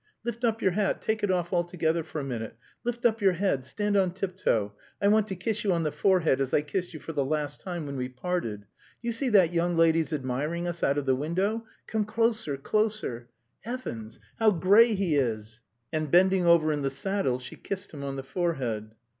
[0.23, 3.63] Lift up your hat, take it off altogether for a minute, lift up your head,
[3.63, 6.99] stand on tiptoe, I want to kiss you on the forehead as I kissed you
[6.99, 8.61] for the last time when we parted.
[8.61, 8.65] Do
[9.03, 11.65] you see that young lady's admiring us out of the window?
[11.85, 13.29] Come closer, closer!
[13.59, 14.19] Heavens!
[14.39, 15.61] How grey he is!"
[15.93, 18.95] And bending over in the saddle she kissed him on the forehead.